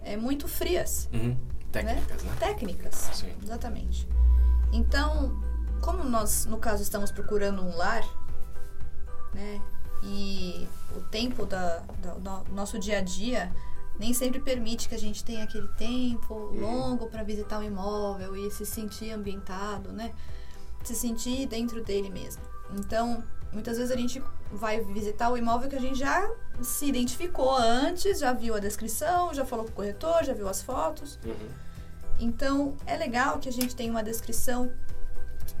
[0.00, 1.08] é, muito frias.
[1.12, 1.36] Uhum.
[1.72, 2.30] Técnicas, né?
[2.30, 2.36] né?
[2.38, 3.34] Técnicas, Sim.
[3.42, 4.08] exatamente.
[4.72, 5.42] Então,
[5.80, 8.04] como nós, no caso, estamos procurando um lar,
[9.34, 9.60] né?
[10.04, 13.52] E o tempo da, da, do nosso dia a dia
[13.98, 16.60] nem sempre permite que a gente tenha aquele tempo uhum.
[16.60, 20.14] longo para visitar o imóvel e se sentir ambientado, né?
[20.84, 22.42] Se sentir dentro dele mesmo.
[22.78, 23.24] Então,
[23.56, 28.18] muitas vezes a gente vai visitar o imóvel que a gente já se identificou antes,
[28.18, 31.18] já viu a descrição, já falou com o corretor, já viu as fotos.
[31.24, 31.48] Uhum.
[32.20, 34.70] Então, é legal que a gente tenha uma descrição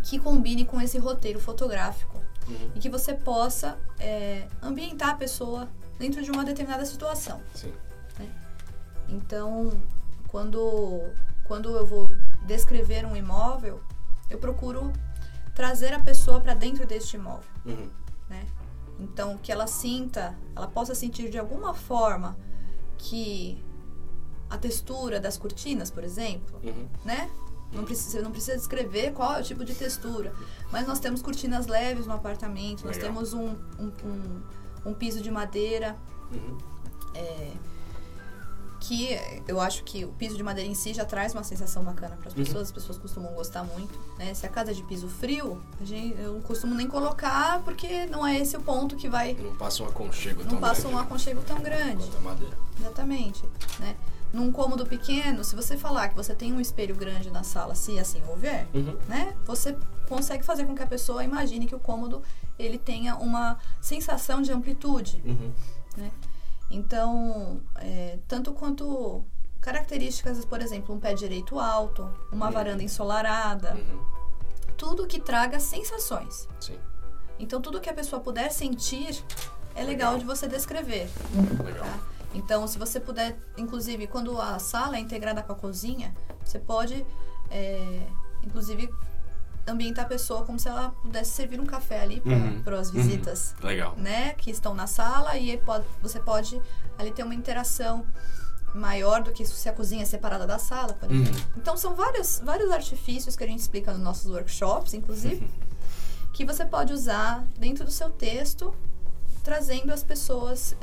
[0.02, 2.70] que combine com esse roteiro fotográfico uhum.
[2.74, 5.66] e que você possa é, ambientar a pessoa
[5.98, 7.40] dentro de uma determinada situação.
[8.18, 8.28] Né?
[9.08, 9.72] Então,
[10.28, 11.00] quando,
[11.44, 12.10] quando eu vou
[12.46, 13.80] descrever um imóvel,
[14.28, 14.92] eu procuro
[15.56, 17.48] trazer a pessoa para dentro deste imóvel.
[17.64, 17.88] Uhum.
[18.28, 18.46] Né?
[19.00, 22.36] Então, que ela sinta, ela possa sentir de alguma forma
[22.98, 23.60] que
[24.48, 26.86] a textura das cortinas, por exemplo, Uhum.
[27.04, 27.28] né?
[27.72, 30.32] Não precisa, não precisa descrever qual é o tipo de textura.
[30.70, 33.12] Mas nós temos cortinas leves no apartamento, nós Legal.
[33.12, 34.42] temos um, um, um,
[34.90, 35.96] um piso de madeira,
[36.30, 36.58] Uhum.
[37.14, 37.52] é,
[38.80, 42.16] que eu acho que o piso de madeira em si já traz uma sensação bacana
[42.16, 42.44] para as Uhum.
[42.44, 43.98] pessoas, as pessoas costumam gostar muito.
[44.18, 44.32] Né?
[44.34, 48.06] Se a casa é de piso frio, a gente, eu não costumo nem colocar, porque
[48.06, 49.34] não é esse o ponto que vai.
[49.34, 52.04] Não passa um aconchego Não tão passa grande um aconchego tão grande.
[52.04, 52.58] quanto a madeira.
[52.80, 53.44] Exatamente,
[53.80, 53.96] né?
[54.32, 57.98] Num cômodo pequeno, se você falar que você tem um espelho grande na sala, se
[57.98, 58.96] assim houver, Uhum.
[59.08, 59.34] né?
[59.46, 59.76] Você
[60.08, 62.22] consegue fazer com que a pessoa imagine que o cômodo
[62.58, 65.52] ele tenha uma sensação de amplitude, Uhum.
[65.96, 66.10] né?
[66.70, 69.24] Então, é, tanto quanto
[69.60, 72.52] características, por exemplo, um pé direito alto, uma Uhum.
[72.52, 74.04] varanda ensolarada, Uhum.
[74.76, 76.48] tudo que traga sensações.
[76.60, 76.78] Sim.
[77.38, 79.22] Então, tudo que a pessoa puder sentir
[79.74, 80.18] é legal, Legal.
[80.18, 81.08] de você descrever.
[81.64, 81.84] Legal.
[81.84, 81.98] Tá?
[82.34, 87.04] Então, se você puder, inclusive, quando a sala é integrada com a cozinha, você pode,
[87.50, 88.06] é,
[88.42, 88.88] inclusive,
[89.66, 92.94] ambientar a pessoa como se ela pudesse servir um café ali Uhum, para as uhum.
[93.02, 93.94] visitas, Legal.
[93.96, 96.60] né, que estão na sala e pode- você pode
[96.98, 98.06] ali ter uma interação
[98.74, 101.22] maior do que se a cozinha é separada da sala, por Uhum.
[101.22, 101.40] exemplo.
[101.56, 105.48] Então, são vários, vários artifícios que a gente explica nos nossos workshops, inclusive,
[106.32, 108.74] que você pode usar dentro do seu texto,
[109.42, 110.76] trazendo as pessoas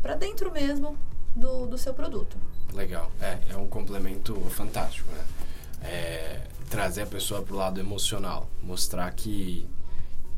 [0.00, 0.96] para dentro mesmo
[1.34, 2.36] do, do seu produto.
[2.72, 3.10] Legal.
[3.20, 5.24] É, é um complemento fantástico, né?
[5.82, 8.50] É, trazer a pessoa pro lado emocional.
[8.62, 9.68] Mostrar que,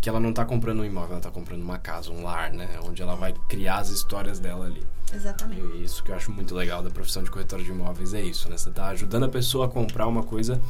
[0.01, 2.79] que ela não tá comprando um imóvel, ela tá comprando uma casa, um lar, né?
[2.85, 4.87] Onde ela vai criar as histórias dela ali.
[5.13, 5.61] Exatamente.
[5.77, 8.49] E isso que eu acho muito legal da profissão de corretor de imóveis é isso,
[8.49, 8.57] né?
[8.57, 10.61] Você tá ajudando a pessoa a comprar uma coisa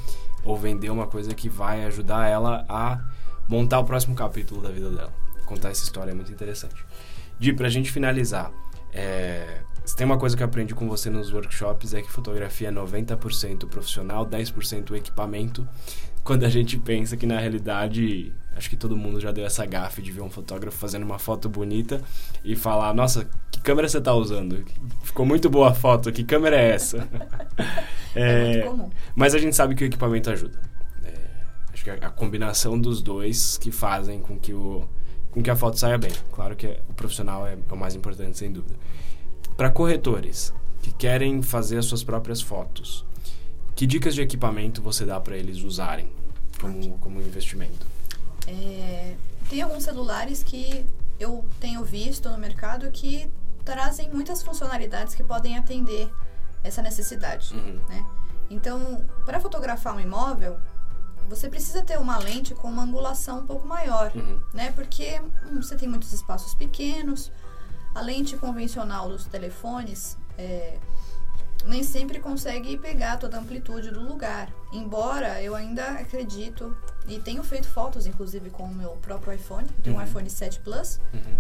[0.45, 3.01] ou vender uma coisa que vai ajudar ela a
[3.49, 5.13] montar o próximo capítulo da vida dela.
[5.45, 6.85] Contar essa história é muito interessante.
[7.39, 8.53] Di, pra gente finalizar,
[8.93, 12.69] é, se tem uma coisa que eu aprendi com você nos workshops é que fotografia
[12.69, 15.67] é 90% profissional, 10% equipamento.
[16.23, 20.03] Quando a gente pensa que na realidade, acho que todo mundo já deu essa gafe
[20.03, 22.03] de ver um fotógrafo fazendo uma foto bonita
[22.45, 24.63] e falar: Nossa, que câmera você tá usando?
[25.05, 27.09] Ficou muito boa a foto, que câmera é essa?
[28.15, 28.91] É, muito comum.
[29.15, 30.59] Mas a gente sabe que o equipamento ajuda.
[31.05, 31.13] É,
[31.73, 34.89] acho que é a combinação dos dois que fazem com que, o,
[35.31, 36.11] com que a foto saia bem.
[36.33, 38.75] Claro que o profissional é, é o mais importante, sem dúvida.
[39.59, 43.05] Para corretores que querem fazer as suas próprias fotos,
[43.75, 46.09] que dicas de equipamento você dá para eles usarem
[46.61, 47.85] como, como investimento?
[48.47, 49.17] É,
[49.51, 50.87] tem alguns celulares que
[51.19, 53.29] eu tenho visto no mercado que
[53.65, 56.09] trazem muitas funcionalidades que podem atender
[56.63, 57.53] essa necessidade.
[57.53, 57.81] Uhum.
[57.89, 58.07] né?
[58.49, 60.57] Então, para fotografar um imóvel,
[61.29, 64.41] você precisa ter uma lente com uma angulação um pouco maior, Uhum.
[64.55, 64.71] né?
[64.71, 67.33] Porque hum, você tem muitos espaços pequenos,
[67.99, 70.79] a lente convencional dos telefones é,
[71.65, 74.51] nem sempre consegue pegar toda a amplitude do lugar.
[74.73, 76.77] Embora eu ainda acredito,
[77.09, 80.05] e tenho feito fotos, inclusive, com o meu próprio iPhone, eu tenho um Uhum.
[80.05, 81.37] iPhone 7 Plus, Uhum.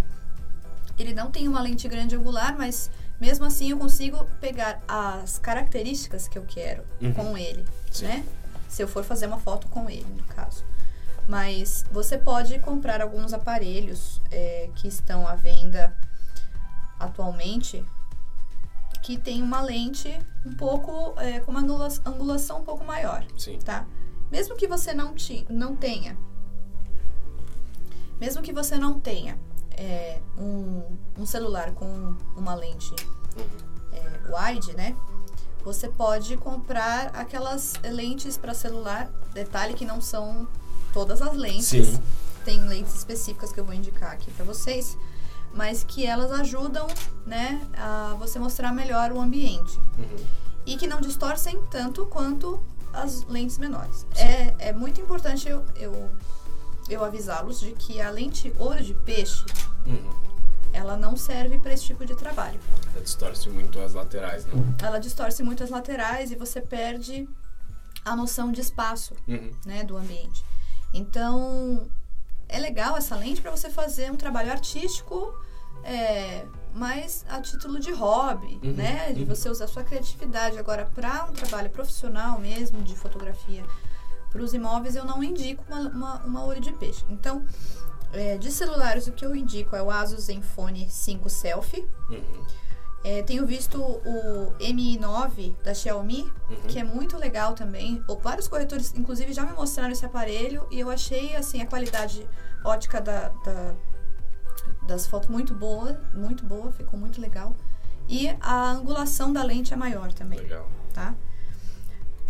[0.98, 2.90] ele não tem uma lente grande angular, mas
[3.20, 7.12] mesmo assim eu consigo pegar as características que eu quero Uhum.
[7.12, 8.06] com ele, Sim.
[8.06, 8.24] né?
[8.68, 10.64] Se eu for fazer uma foto com ele, no caso.
[11.28, 15.94] Mas você pode comprar alguns aparelhos é, que estão à venda
[16.98, 17.84] atualmente
[19.02, 20.08] que tem uma lente
[20.44, 23.58] um pouco é, com uma angula- angulação um pouco maior Sim.
[23.58, 23.86] tá?
[24.30, 26.18] Mesmo que você não, ti, não tenha,
[28.20, 29.38] mesmo que você não tenha
[29.70, 32.94] é, um, um celular com uma lente
[33.92, 34.96] é, wide, né?
[35.64, 39.10] Você pode comprar aquelas lentes para celular.
[39.32, 40.48] Detalhe que não são
[40.92, 41.66] todas as lentes.
[41.66, 42.02] Sim.
[42.44, 44.96] Tem lentes específicas que eu vou indicar aqui para vocês,
[45.58, 46.86] mas que elas ajudam,
[47.26, 50.24] né, a você mostrar melhor o ambiente Uhum.
[50.64, 54.06] e que não distorcem tanto quanto as lentes menores.
[54.14, 56.10] É, é muito importante eu, eu,
[56.88, 59.44] eu avisá-los de que a lente ouro de peixe,
[59.84, 60.10] Uhum.
[60.72, 62.60] ela não serve para esse tipo de trabalho.
[62.94, 64.52] Ela distorce muito as laterais, né?
[64.80, 67.28] Ela distorce muito as laterais e você perde
[68.04, 69.50] a noção de espaço, Uhum.
[69.66, 70.44] né, do ambiente.
[70.94, 71.88] Então,
[72.48, 75.34] é legal essa lente para você fazer um trabalho artístico,
[75.84, 79.26] é, mas a título de hobby, Uhum, né, de uhum.
[79.28, 80.58] você usar sua criatividade.
[80.58, 83.64] Agora, para um trabalho profissional mesmo de fotografia
[84.30, 87.04] para os imóveis, eu não indico uma, uma, uma olho de peixe.
[87.08, 87.44] Então,
[88.10, 91.86] É, de celulares, o que eu indico é o Asus Zenfone 5 Selfie.
[92.08, 92.46] Uhum.
[93.04, 96.56] É, tenho visto o Mi9 da Xiaomi, Uhum.
[96.68, 98.02] que é muito legal também.
[98.08, 102.26] O- Vários corretores, inclusive, já me mostraram esse aparelho e eu achei assim a qualidade
[102.64, 103.74] ótica da, da-
[104.88, 107.54] das fotos muito boa, muito boa, ficou muito legal.
[108.08, 110.66] E a angulação da lente é maior também, Legal.
[110.94, 111.14] tá?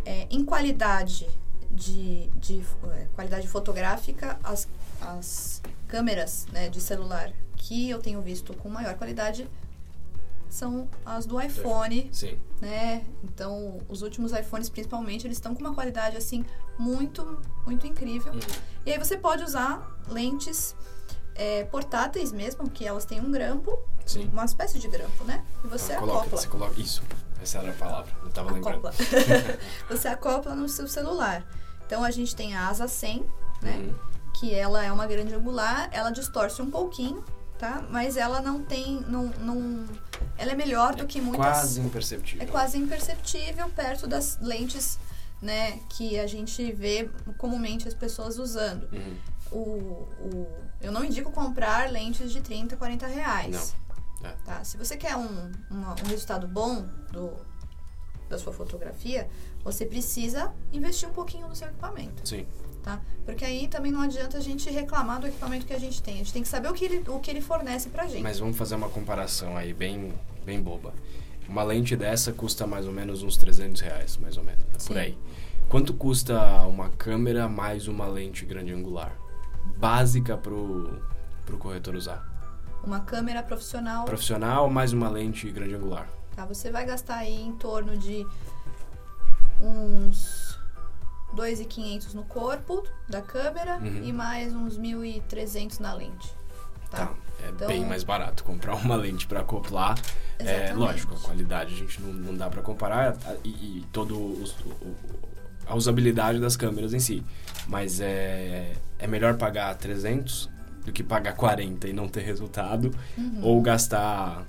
[0.05, 1.29] É, em qualidade
[1.71, 4.69] de, de é, qualidade fotográfica, as,
[5.01, 9.49] as câmeras né, de celular que eu tenho visto com maior qualidade
[10.51, 12.39] são as do iPhone, Sim.
[12.61, 13.05] né?
[13.23, 16.45] Então, os últimos iPhones, principalmente, eles estão com uma qualidade assim
[16.79, 18.33] muito, muito incrível.
[18.33, 18.41] Uhum.
[18.87, 20.75] E aí você pode usar lentes
[21.39, 24.29] é, portáteis mesmo, que elas têm um grampo, Sim.
[24.33, 25.43] uma espécie de grampo, né?
[25.65, 26.39] E você Ah, coloca, acopla.
[26.39, 26.81] Você coloca.
[26.81, 27.03] Isso.
[27.41, 28.13] Essa era a palavra.
[28.23, 28.83] Não tava lembrando.
[29.89, 31.47] você acopla no seu celular.
[31.87, 33.25] Então a gente tem a asa 100,
[33.63, 33.77] né?
[33.77, 33.95] Uhum.
[34.39, 37.25] Que ela é uma grande angular, ela distorce um pouquinho,
[37.59, 37.85] tá?
[37.91, 39.87] Mas ela não tem, não, não
[40.37, 42.43] ela é melhor do que muitas Quase imperceptível.
[42.43, 44.99] é quase imperceptível perto das lentes,
[45.41, 48.89] né, que a gente vê comumente as pessoas usando.
[48.93, 49.17] Uhum.
[49.51, 49.59] O,
[50.21, 50.47] o,
[50.81, 53.75] eu não indico comprar lentes de 30, 40 reais.
[54.23, 54.29] Não.
[54.29, 54.35] É.
[54.45, 54.65] Tá?
[54.65, 57.33] Se você quer um, uma- um resultado bom do,
[58.29, 59.29] da sua fotografia,
[59.63, 62.29] você precisa investir um pouquinho no seu equipamento.
[62.29, 62.47] Sim.
[62.83, 63.01] Tá?
[63.25, 66.15] Porque aí também não adianta a gente reclamar do equipamento que a gente tem.
[66.15, 68.23] A gente tem que saber o que ele, o que ele fornece pra gente.
[68.23, 70.13] Mas vamos fazer uma comparação aí bem,
[70.45, 70.93] bem boba.
[71.49, 74.73] Uma lente dessa custa mais ou menos uns 300 reais, mais ou menos, né?
[74.79, 74.87] Sim.
[74.89, 75.19] por aí.
[75.69, 79.13] Quanto custa uma câmera mais uma lente grande angular?
[79.79, 81.01] Básica pro,
[81.47, 82.27] pro corretor usar.
[82.83, 86.09] Uma câmera profissional Profissional mais uma lente grande angular.
[86.35, 86.45] Tá?
[86.47, 88.27] Você vai gastar aí em torno de
[89.63, 90.59] uns
[91.35, 94.03] 2.500 no corpo da câmera Uhum.
[94.05, 96.29] e mais uns 1.300 na lente.
[96.91, 97.07] Tá?
[97.07, 97.15] Tá.
[97.45, 99.97] É Então- bem mais barato comprar uma lente para acoplar.
[100.41, 100.75] É, Exatamente.
[100.77, 105.28] lógico, a qualidade a gente não, não dá para comparar e, e todo o- o-
[105.69, 107.23] a usabilidade das câmeras em si.
[107.67, 110.49] Mas é, é melhor pagar 300
[110.85, 113.41] do que pagar 40 e não ter resultado Uhum.
[113.43, 114.45] ou gastar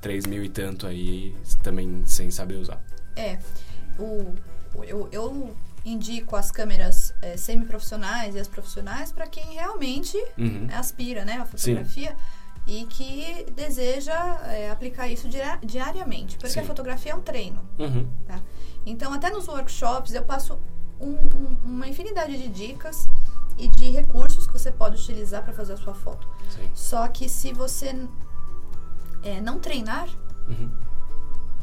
[0.00, 2.80] 3 mil e tanto aí também sem saber usar.
[3.16, 3.38] É.
[3.98, 4.34] O,
[4.84, 5.54] eu, eu
[5.84, 10.68] indico as câmeras é, semiprofissionais e as profissionais para quem realmente Uhum.
[10.72, 12.14] aspira né, a fotografia
[12.66, 14.14] e que deseja
[14.46, 16.36] é, aplicar isso diar- diariamente.
[16.36, 16.60] Porque Sim.
[16.60, 17.60] a fotografia é um treino.
[17.78, 18.06] Uhum.
[18.26, 18.40] tá?
[18.86, 20.58] Então, até nos workshops, eu passo
[21.00, 23.08] um- um- uma infinidade de dicas
[23.58, 26.26] e de recursos que você pode utilizar para fazer a sua foto.
[26.48, 26.70] Sim.
[26.74, 27.94] Só que se você
[29.22, 30.08] é, não treinar,
[30.48, 30.70] Uhum.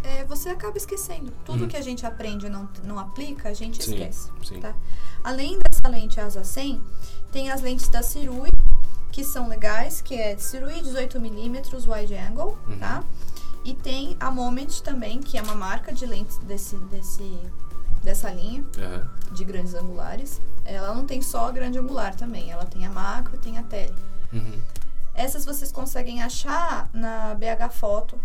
[0.03, 1.31] é, você acaba esquecendo.
[1.43, 1.67] Tudo Uhum.
[1.67, 4.31] que a gente aprende e não, não aplica, a gente Sim, esquece.
[4.45, 4.59] sim.
[4.59, 4.75] Tá?
[5.23, 6.79] Além dessa lente asa 100,
[7.31, 8.51] tem as lentes da Cirui,
[9.11, 12.77] que são legais, que é Cirui 18mm wide angle, Uhum.
[12.77, 13.03] tá?
[13.67, 17.37] E tem a Moment também, que é uma marca de lentes desse, desse,
[18.01, 19.09] dessa linha Aham.
[19.33, 20.39] de grandes angulares.
[20.63, 23.93] Ela não tem só a grande angular também, ela tem a macro, tem a tele.
[24.31, 24.61] Uhum.
[25.13, 28.17] Essas vocês conseguem achar na BH Foto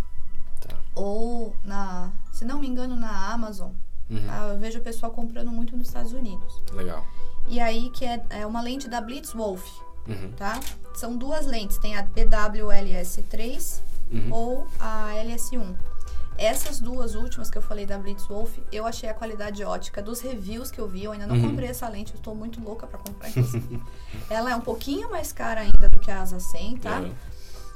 [0.61, 0.77] Tá.
[0.95, 3.73] ou na, se não me engano, na Amazon.
[4.09, 4.25] Uhum.
[4.25, 4.47] tá?
[4.53, 6.63] Eu vejo o pessoal comprando muito nos Estados Unidos.
[6.73, 7.05] Legal.
[7.49, 9.65] E aí que é, é uma lente da Blitzwolf,
[10.07, 10.31] Uhum.
[10.37, 10.61] tá?
[10.95, 14.29] São duas lentes, tem a BWLS3 Uhum.
[14.31, 15.75] ou a LS1.
[16.39, 20.71] Essas duas últimas que eu falei da Blitzwolf, eu achei a qualidade ótica dos reviews
[20.71, 21.05] que eu vi.
[21.05, 21.51] Eu ainda não Uhum.
[21.51, 23.83] comprei essa lente, eu tô muito louca pra comprar, inclusive.
[24.31, 26.99] Ela é um pouquinho mais cara ainda do que a Asa 100, tá?
[26.99, 27.11] Aham.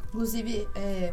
[0.09, 1.13] Inclusive, é,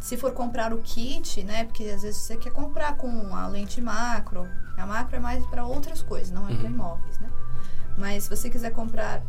[0.00, 1.64] se for comprar o kit, né?
[1.64, 4.48] Porque às vezes você quer comprar com a lente macro.
[4.76, 6.70] A macro é mais para outras coisas, não é para Uhum.
[6.74, 7.28] imóveis, né?
[7.98, 9.22] Mas se você quiser comprar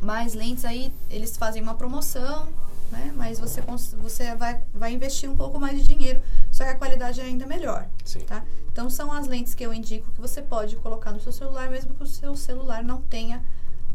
[0.00, 2.48] mais lentes aí, eles fazem uma promoção,
[2.90, 3.12] né?
[3.16, 3.60] Mas você,
[4.00, 6.20] você vai, vai investir um pouco mais de dinheiro,
[6.50, 8.20] só que a qualidade é ainda melhor, Sim.
[8.20, 8.44] tá?
[8.72, 11.94] Então são as lentes que eu indico que você pode colocar no seu celular, mesmo
[11.94, 13.42] que o seu celular não tenha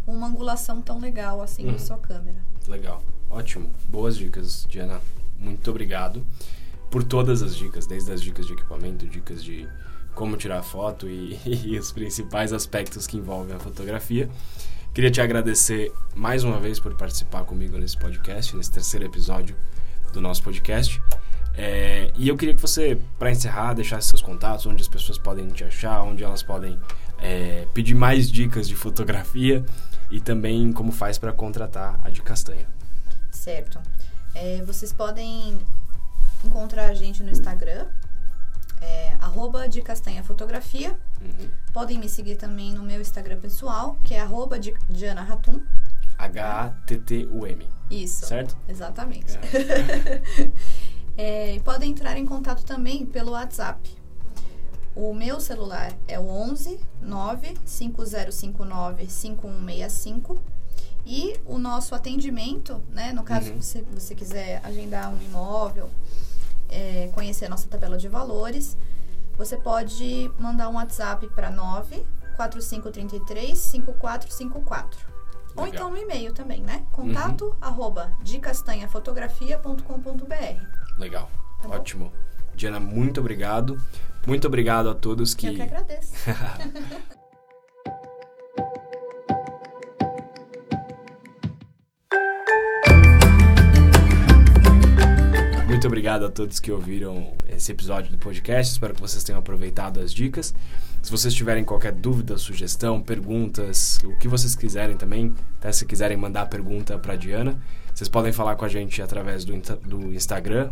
[0.07, 1.73] uma angulação tão legal assim Uhum.
[1.73, 2.37] na sua câmera.
[2.67, 3.03] Legal.
[3.29, 3.69] Ótimo.
[3.87, 4.99] Boas dicas, Diana.
[5.39, 6.25] Muito obrigado
[6.89, 9.67] por todas as dicas, desde as dicas de equipamento, dicas de
[10.13, 14.29] como tirar foto e, e os principais aspectos que envolvem a fotografia.
[14.93, 19.55] Queria te agradecer mais uma vez por participar comigo nesse podcast, nesse terceiro episódio
[20.11, 21.01] do nosso podcast.
[21.55, 25.47] É, e eu queria que você, para encerrar, deixasse seus contatos, onde as pessoas podem
[25.47, 26.77] te achar, onde elas podem
[27.19, 29.63] é, pedir mais dicas de fotografia
[30.09, 32.67] e também como faz para contratar a de castanha.
[33.31, 33.79] Certo.
[34.35, 35.57] É, vocês podem
[36.43, 37.85] encontrar a gente no Instagram,
[38.81, 40.99] é, arroba de castanha fotografia.
[41.21, 41.49] Uhum.
[41.71, 45.61] Podem me seguir também no meu Instagram pessoal, que é arroba de Diana Ratum.
[46.17, 47.67] H-A-T-T-U-M.
[47.89, 48.25] Isso.
[48.25, 48.57] Certo?
[48.67, 49.39] Exatamente.
[51.17, 51.17] É.
[51.55, 54.01] é, podem entrar em contato também pelo WhatsApp.
[54.93, 60.37] O meu celular é o 11 95059 5165
[61.05, 63.61] e o nosso atendimento, né, no caso uhum.
[63.61, 65.89] se você quiser agendar um imóvel,
[66.71, 68.77] é, conhecer a nossa tabela de valores,
[69.37, 75.11] você pode mandar um WhatsApp para 94533 5454.
[75.55, 76.85] Ou então no e-mail também, né?
[76.91, 77.55] Contato uhum.
[77.59, 80.97] arroba decastanhafotografia.com.br.
[80.97, 81.29] Legal,
[81.61, 82.11] tá ótimo.
[82.55, 83.77] Diana, muito obrigado.
[84.25, 85.47] Muito obrigado a todos que.
[85.47, 86.13] Eu que agradeço.
[95.81, 98.73] Muito obrigado a todos que ouviram esse episódio do podcast.
[98.73, 100.53] Espero que vocês tenham aproveitado as dicas.
[101.01, 106.15] Se vocês tiverem qualquer dúvida, sugestão, perguntas, o que vocês quiserem também, até se quiserem
[106.15, 107.59] mandar pergunta para Diana,
[107.91, 110.69] vocês podem falar com a gente através do, do Instagram,